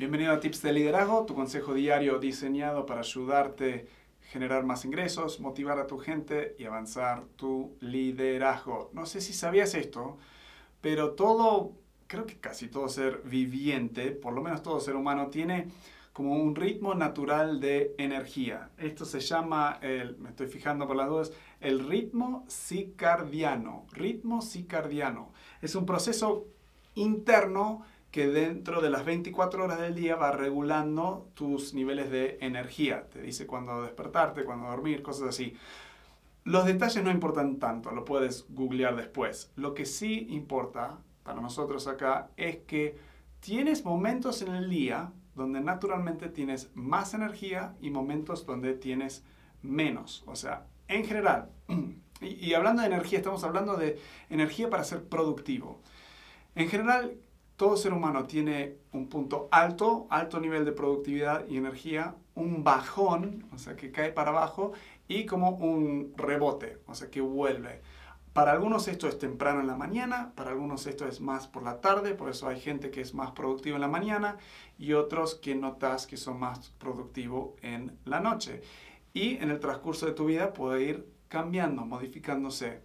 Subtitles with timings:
[0.00, 3.86] Bienvenido a Tips de Liderazgo, tu consejo diario diseñado para ayudarte
[4.22, 8.88] a generar más ingresos, motivar a tu gente y avanzar tu liderazgo.
[8.94, 10.16] No sé si sabías esto,
[10.80, 11.72] pero todo,
[12.06, 15.68] creo que casi todo ser viviente, por lo menos todo ser humano, tiene
[16.14, 18.70] como un ritmo natural de energía.
[18.78, 23.84] Esto se llama, me estoy fijando por las dudas, el ritmo cicardiano.
[23.92, 25.34] Ritmo cicardiano.
[25.60, 26.46] Es un proceso
[26.94, 33.08] interno que dentro de las 24 horas del día va regulando tus niveles de energía.
[33.08, 35.56] Te dice cuándo despertarte, cuándo dormir, cosas así.
[36.44, 39.52] Los detalles no importan tanto, lo puedes googlear después.
[39.56, 42.98] Lo que sí importa para nosotros acá es que
[43.40, 49.24] tienes momentos en el día donde naturalmente tienes más energía y momentos donde tienes
[49.62, 50.24] menos.
[50.26, 51.50] O sea, en general,
[52.20, 55.80] y, y hablando de energía, estamos hablando de energía para ser productivo.
[56.56, 57.16] En general,
[57.60, 63.44] todo ser humano tiene un punto alto, alto nivel de productividad y energía, un bajón,
[63.52, 64.72] o sea, que cae para abajo,
[65.08, 67.82] y como un rebote, o sea, que vuelve.
[68.32, 71.82] Para algunos esto es temprano en la mañana, para algunos esto es más por la
[71.82, 74.38] tarde, por eso hay gente que es más productiva en la mañana
[74.78, 78.62] y otros que notas que son más productivos en la noche.
[79.12, 82.80] Y en el transcurso de tu vida puede ir cambiando, modificándose.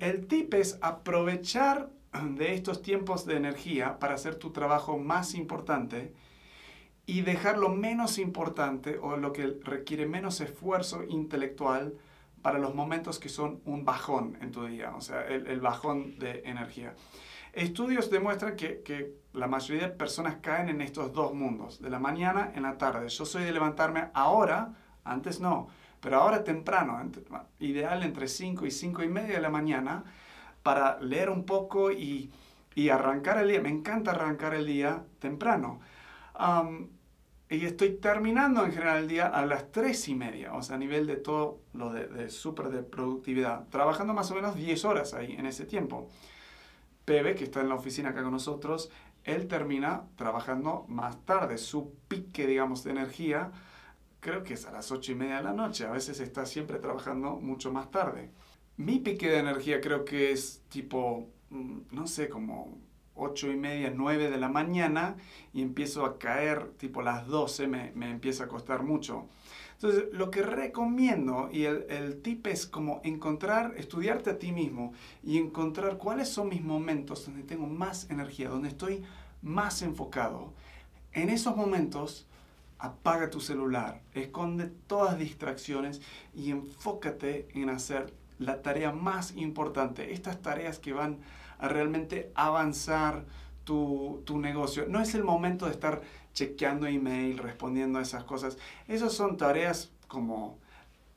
[0.00, 6.12] el tip es aprovechar de estos tiempos de energía para hacer tu trabajo más importante
[7.06, 11.94] y dejar lo menos importante o lo que requiere menos esfuerzo intelectual
[12.42, 16.42] para los momentos que son un bajón en tu día, o sea, el, bajón de
[16.44, 16.94] energía.
[17.52, 21.98] Estudios demuestran que, que, la mayoría de personas caen en estos dos mundos, de la
[21.98, 23.08] mañana en la tarde.
[23.08, 25.68] Yo soy de levantarme ahora, antes no,
[26.00, 27.00] pero ahora temprano,
[27.58, 30.04] ideal entre 5 y 5 y media de la mañana,
[30.66, 32.32] para leer un poco y,
[32.90, 33.60] arrancar el día.
[33.60, 35.80] Me encanta arrancar el día temprano.
[37.48, 40.78] y estoy terminando en general el día a las tres y media, o sea, a
[40.80, 45.14] nivel de todo lo de, de súper de productividad, trabajando más o menos 10 horas
[45.14, 46.08] ahí en ese tiempo.
[47.04, 48.90] Pebe, que está en la oficina acá con nosotros,
[49.22, 51.58] él termina trabajando más tarde.
[51.58, 53.52] Su pique, digamos, de energía,
[54.18, 55.86] creo que es a las ocho y media de la noche.
[55.86, 58.32] A veces está siempre trabajando mucho más tarde.
[58.76, 62.78] Mi pique de energía creo que es tipo, mm, no sé, como
[63.14, 65.16] 8 y media, 9 de la mañana
[65.54, 69.26] y empiezo a caer tipo las 12, me, me empieza a costar mucho.
[69.74, 74.92] Entonces, lo que recomiendo y el, el, tip es como encontrar, estudiarte a ti mismo
[75.22, 79.02] y encontrar cuáles son mis momentos donde tengo más energía, donde estoy
[79.42, 80.52] más enfocado.
[81.12, 82.26] En esos momentos,
[82.78, 86.02] apaga tu celular, esconde todas distracciones
[86.34, 91.18] y enfócate en hacer la tarea más importante, estas tareas que van
[91.58, 93.24] a realmente avanzar
[93.66, 94.86] tu, negocio.
[94.88, 96.02] No es el momento de estar
[96.32, 98.58] chequeando email, respondiendo a esas cosas.
[98.86, 100.58] Esas son tareas como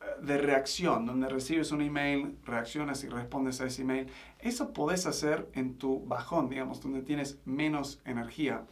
[0.00, 4.08] eh, de reacción, donde recibes un email, reaccionas y respondes a ese email.
[4.38, 8.64] Eso podés hacer en tu bajón, digamos, donde tienes menos energía.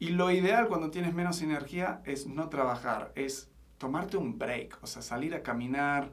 [0.00, 4.86] Y lo ideal cuando tienes menos energía es no trabajar, es tomarte un break, o
[4.86, 6.10] sea, salir a caminar,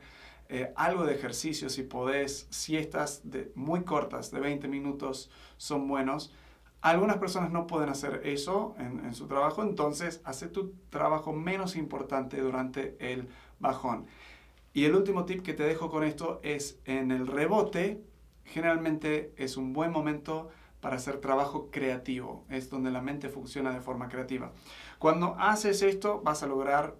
[0.49, 6.33] eh, algo de ejercicio si podés, siestas de, muy cortas, de 20 minutos, son buenos.
[6.81, 11.75] Algunas personas no pueden hacer eso en, en su trabajo, entonces hace tu trabajo menos
[11.75, 13.27] importante durante el
[13.59, 14.05] bajón.
[14.73, 18.03] Y el último tip que te dejo con esto es en el rebote,
[18.43, 20.49] generalmente es un buen momento
[20.85, 24.51] para hacer trabajo creativo, es donde la mente funciona de forma creativa.
[24.99, 26.95] Cuando haces esto vas a lograr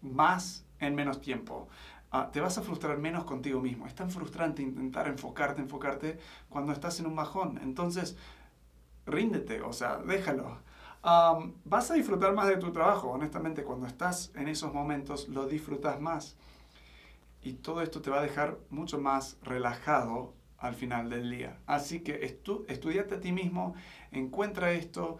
[0.00, 1.68] más en menos tiempo.
[2.10, 3.86] Ah, te vas a frustrar menos contigo mismo.
[3.86, 7.58] Es tan frustrante intentar enfocarte, enfocarte cuando estás en un bajón.
[7.62, 8.16] Entonces,
[9.06, 10.58] ríndete, o sea, déjalo.
[11.64, 16.00] vas a disfrutar más de tu trabajo, honestamente, cuando estás en esos momentos lo disfrutas
[16.00, 16.36] más.
[17.42, 21.58] Y todo esto te va a dejar mucho más relajado al final del día.
[21.66, 23.74] Así que estu estudiate a ti mismo,
[24.10, 25.18] encuentra esto,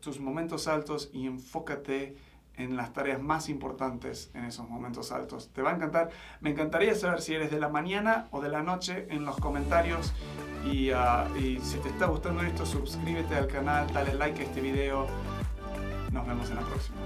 [0.00, 2.16] tus momentos altos y enfócate
[2.56, 5.50] en las tareas más importantes en esos momentos altos.
[5.52, 6.10] Te va a encantar.
[6.40, 10.12] Me encantaría saber si eres de la mañana o de la noche en los comentarios.
[10.64, 14.60] Y, ah, y si te está gustando esto, suscríbete al canal, dale like a este
[14.60, 15.06] video.
[16.12, 16.96] Nos vemos en la próxima.